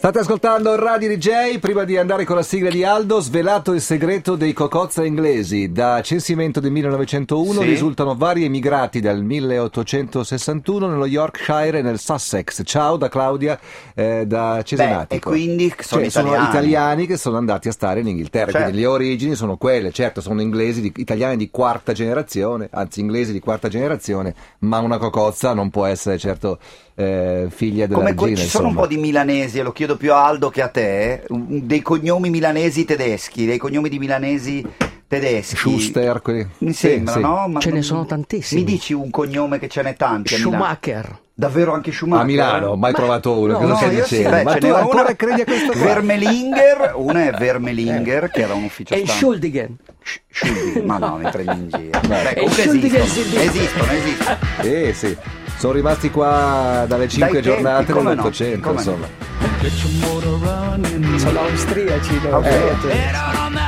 [0.00, 4.34] State ascoltando Radio DJ, prima di andare con la sigla di Aldo, svelato il segreto
[4.34, 5.72] dei cocozza inglesi.
[5.72, 7.66] Da censimento del 1901 Sì.
[7.66, 12.62] risultano vari emigrati dal 1861 nello Yorkshire e nel Sussex.
[12.64, 13.60] Ciao da Claudia
[13.94, 15.28] eh, da Beh, Cesenatico.
[15.28, 16.48] e quindi sono Cioè, italiani.
[16.48, 18.58] italiani che sono andati a stare in Inghilterra, Certo.
[18.68, 23.32] quindi le origini sono quelle, certo sono inglesi, di- italiani di quarta generazione, anzi inglesi
[23.32, 26.58] di quarta generazione, ma una cocozza non può essere certo
[26.94, 28.86] eh, figlia della Come co- regina, ci sono un insomma.
[28.88, 32.84] po' di milanesi, e lo chiedo più a Aldo che a te, dei cognomi milanesi
[32.84, 34.64] tedeschi, dei cognomi di milanesi
[35.06, 35.56] tedeschi.
[35.56, 37.20] Schuster, quelli- Mi sembra, sì.
[37.20, 37.48] no?
[37.48, 38.62] Ma Ce ne sono tantissimi.
[38.62, 40.56] Mi dici un cognome che ce n'è tanti a Milano?
[40.56, 41.18] Schumacher.
[41.40, 42.22] Davvero anche Schumacher?
[42.22, 44.66] A Milano, ho mai Ma- trovato uno, no, cosa no, io sì, beh, Ma tu
[44.66, 45.80] ancora una- credi a questo qua?
[45.80, 49.06] Vermelinger, una è Vermelinger, che era un ufficio E.
[49.06, 49.76] Schuldigen.
[50.02, 52.00] Sch- Schuldigen, ma no, mi prendi in giro.
[52.06, 54.36] Beh, E comunque Schuldigen esistono, esistono, esistono.
[54.60, 55.16] Eh sì,
[55.56, 58.98] sono rimasti qua dalle cinque tempi, giornate come no, dell'Ottocento, come no.
[59.62, 61.18] Get your motor running.
[61.18, 62.30] So long street, actually.
[62.32, 62.70] Okay.
[62.72, 63.59] okay.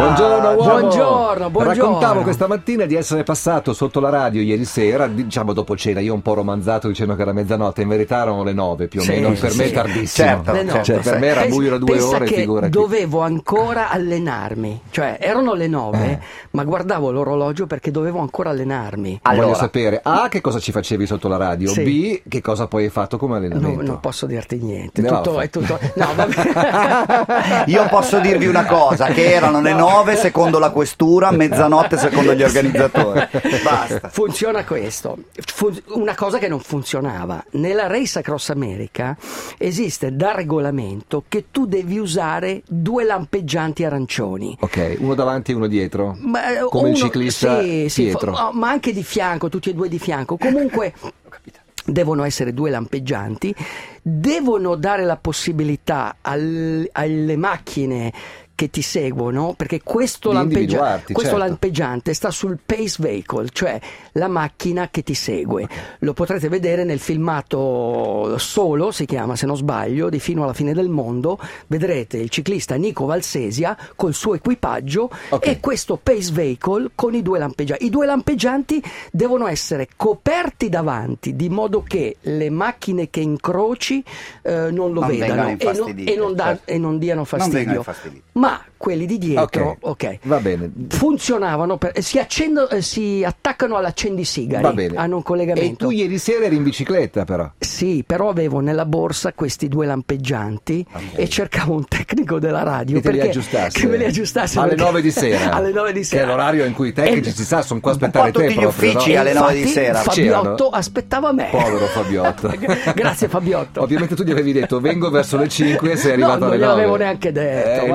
[0.00, 0.62] Buongiorno uomo.
[0.78, 1.82] Buongiorno, buongiorno.
[1.82, 6.12] Raccontavo questa mattina di essere passato sotto la radio ieri sera, diciamo dopo cena, io
[6.12, 9.02] ho un po' romanzato dicendo che era mezzanotte, in verità erano le nove più o
[9.02, 9.72] Sì, meno, per me è sì.
[9.74, 10.26] tardissimo.
[10.28, 10.82] Certo, nove.
[10.84, 12.70] Cioè, per me era buio da due pensa ore, che figurati.
[12.70, 16.18] dovevo ancora allenarmi, cioè erano le nove, Eh.
[16.52, 19.18] ma guardavo l'orologio perché dovevo ancora allenarmi.
[19.24, 19.44] Allora.
[19.48, 21.82] Voglio sapere A che cosa ci facevi sotto la radio, Sì.
[21.82, 23.82] B che cosa poi hai fatto come No, allenamento.
[23.82, 25.78] non posso dirti niente, No, tutto, è tutto.
[25.94, 27.64] No, vabbè.
[27.66, 32.42] Io posso dirvi una cosa, che erano le nove secondo la questura, mezzanotte secondo gli
[32.42, 33.20] organizzatori.
[33.62, 34.08] Basta.
[34.08, 37.44] Funziona questo, Fun- una cosa che non funzionava.
[37.52, 39.16] Nella Race Across America
[39.58, 44.56] esiste da regolamento che tu devi usare due lampeggianti arancioni.
[44.60, 46.16] Ok, uno davanti e uno dietro.
[46.20, 48.34] Ma, eh, come il uno- ciclista sì, sì, dietro.
[48.34, 50.36] fo- oh, ma anche di fianco, tutti e due di fianco.
[50.36, 50.92] Comunque
[51.84, 53.54] devono essere due lampeggianti,
[54.02, 58.12] devono dare la possibilità al- alle macchine
[58.60, 61.36] che ti seguono, perché questo, lampeggia- questo certo.
[61.38, 63.80] lampeggiante sta sul pace vehicle, cioè
[64.12, 65.66] la macchina che ti segue.
[66.00, 70.74] Lo potrete vedere nel filmato solo, si chiama se non sbaglio, di Fino alla fine
[70.74, 71.38] del mondo.
[71.68, 75.46] Vedrete il ciclista Nico Valsesia col suo equipaggio Ok.
[75.46, 77.86] e questo pace vehicle con i due lampeggianti.
[77.86, 84.04] I due lampeggianti devono essere coperti davanti di modo che le macchine che incroci
[84.42, 86.70] eh, non lo Non vedano e non, e non da- certo.
[86.70, 87.76] e non diano Non fastidio.
[87.76, 88.22] infastiditi.
[88.50, 90.18] Ma quelli di dietro, Ok, ok.
[90.22, 90.70] va bene.
[90.88, 94.96] Funzionavano, per- si, accendono, eh, si attaccano all'accendisigari, Va bene.
[94.96, 95.84] hanno un E collegamento.
[95.86, 97.50] tu ieri sera eri in bicicletta però.
[97.58, 103.02] Sì, però avevo nella borsa questi due lampeggianti e cercavo un tecnico della radio Che
[103.10, 103.78] perché- aggiustasse.
[103.80, 105.50] che me li aggiustasse Alle perché- 9 di sera.
[105.52, 106.22] alle 9 di sera.
[106.24, 108.42] Che è l'orario in cui i tecnici E- si sa, sono qua a aspettare te
[108.50, 109.20] gli proprio, uffici no?
[109.20, 109.98] alle nove di Infatti, sera.
[110.00, 110.68] Fabiotto C'erano?
[110.70, 111.48] aspettava me.
[111.50, 112.52] Povero Fabiotto.
[112.94, 113.82] Grazie Fabiotto.
[113.82, 116.56] Ovviamente tu gli avevi detto vengo verso le 5 e sei No, arrivato non alle
[116.58, 116.72] 9.
[116.72, 117.84] gliel'avevo neanche detto.
[117.84, 117.86] Eh,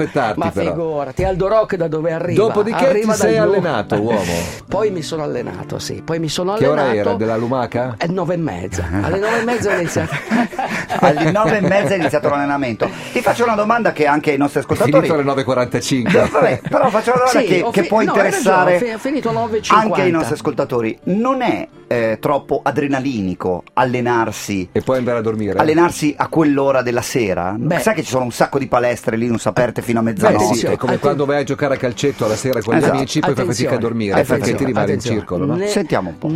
[0.00, 0.70] aspettarti Ma però.
[0.70, 2.44] figurati, Aldo Rock da dove arriva?
[2.46, 4.20] Dopodiché Arriva ti sei dal- allenato, uomo.
[4.68, 6.02] Poi mi sono allenato, sì.
[6.04, 6.88] Poi mi sono Che allenato.
[6.88, 7.14] ora era?
[7.14, 7.94] Della lumaca?
[7.98, 8.86] Alle nove e mezza.
[9.02, 10.14] Alle nove e mezza ho iniziato.
[11.00, 12.88] Alle nove e mezza è iniziato l'allenamento.
[13.12, 15.06] Ti faccio una domanda che anche ai nostri È ascoltatori.
[15.08, 16.30] finito alle 9.45.
[16.30, 18.98] Vabbè, però faccio una domanda Sì, che, ho che fi- può no, interessare ragione, ho
[18.98, 19.66] fi- finito 9.50.
[19.74, 20.98] anche ai nostri ascoltatori.
[21.04, 24.68] Non è eh, troppo adrenalinico allenarsi?
[24.72, 25.58] E poi andare a dormire?
[25.58, 27.54] Allenarsi a quell'ora della sera?
[27.56, 27.78] Beh.
[27.78, 30.38] Sai che ci sono un sacco di palestre lì, non saperte fino a Beh, mezzanotte.
[30.38, 32.78] sì, Attenzione, è come atten- quando vai a giocare a calcetto alla sera con gli
[32.78, 32.96] Esatto.
[32.96, 35.44] amici, poi fai fatica a dormire attenzione, perché ti rimane in circolo.
[35.46, 35.54] no?
[35.56, 36.28] Ne- Sentiamo un po'.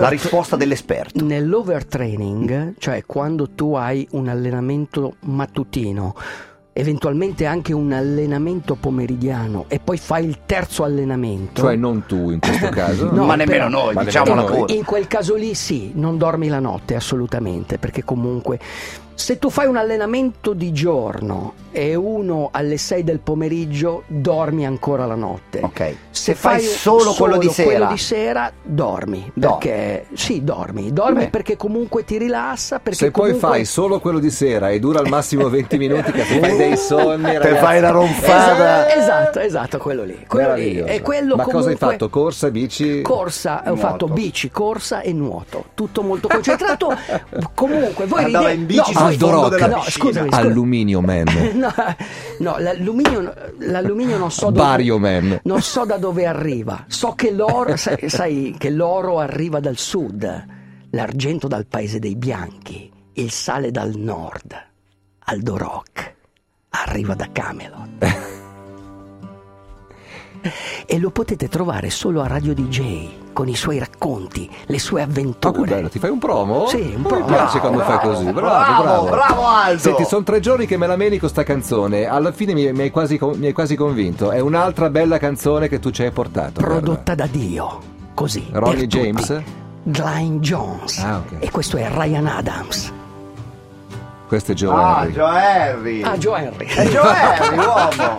[0.00, 1.24] La risposta dell'esperto.
[1.24, 6.14] Nell'overtraining, cioè quando tu hai un allenamento mattutino,
[6.76, 11.60] eventualmente anche un allenamento pomeridiano e poi fai il terzo allenamento.
[11.62, 13.12] Cioè non tu in questo caso.
[13.12, 14.56] No, ma nemmeno però- noi, nemmeno noi.
[14.56, 14.72] pure.
[14.74, 18.58] In quel caso lì sì, non dormi la notte assolutamente, perché comunque
[19.14, 25.06] se tu fai un allenamento di giorno e uno alle 6 del pomeriggio, dormi ancora
[25.06, 25.60] la notte.
[25.62, 25.94] Ok.
[26.10, 27.68] Se fai solo quello di sera.
[27.70, 29.32] quello di sera, dormi.
[29.38, 30.92] Perché sì, dormi.
[30.92, 31.28] Dormi Beh.
[31.30, 32.78] perché comunque ti rilassa.
[32.78, 36.12] Perché Se poi comunque- fai solo quello di sera e dura al massimo 20 minuti,
[36.12, 38.88] che fai dei sonni, Te fai la ronfata.
[38.88, 40.24] Esatto, esatto, esatto, quello lì.
[40.28, 40.78] Quello lì.
[40.78, 42.08] E quello Ma cosa hai comunque- fatto?
[42.08, 43.02] Corsa, bici?
[43.02, 43.80] Corsa, ho Nuoto.
[43.80, 46.92] fatto bici, corsa e nuoto, tutto molto concentrato.
[47.54, 50.46] Comunque, voi Andava ride- in bici no, fondo della no, scusami, scusami.
[50.48, 51.24] Alluminio Man.
[51.54, 51.72] No,
[52.38, 55.40] no, l'alluminio, l'alluminio non so dove, Bario Man.
[55.44, 56.84] non so da dove arriva.
[56.88, 60.46] So che l'oro, sai, sai che l'oro arriva dal sud,
[60.90, 64.54] l'argento dal paese dei bianchi, il sale dal nord.
[65.26, 66.14] Aldo Rock
[66.70, 68.22] arriva da Camelot.
[70.86, 75.06] e lo potete trovare solo a Radio DJ con i suoi racconti, le sue Ma
[75.06, 75.64] che avventure.
[75.74, 76.66] bello, ti fai un promo?
[76.68, 77.24] Sì, un Mi promo.
[77.24, 78.24] piace quando fai Bravo, così.
[78.30, 78.40] Bravo,
[78.82, 79.08] bravo, bravo.
[79.10, 79.78] bravo, Aldo.
[79.80, 82.04] Senti, sono tre giorni che me la meni con sta canzone.
[82.06, 84.30] Alla fine mi, mi hai quasi, mi hai quasi convinto.
[84.30, 86.60] È un'altra bella canzone che tu ci hai portato.
[86.60, 86.78] guarda.
[86.80, 87.80] prodotta da Dio.
[88.14, 88.46] Così.
[88.52, 88.98] Ronnie per tutti.
[89.00, 89.42] James?
[89.82, 90.98] Glenn Jones.
[90.98, 91.36] Ah, ok.
[91.44, 92.92] E questo è Ryan Adams.
[94.28, 95.12] Questo è Joe Ah, Henry.
[95.12, 96.02] Joe Henry.
[96.02, 96.66] Ah, Joe Henry.
[96.66, 98.18] È Joe Henry, uomo.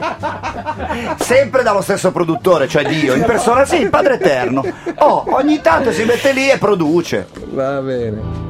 [1.19, 4.63] Sempre dallo stesso produttore, cioè Dio, in persona, sì, il Padre Eterno.
[4.97, 7.27] Oh, ogni tanto si mette lì e produce.
[7.51, 8.45] Va bene.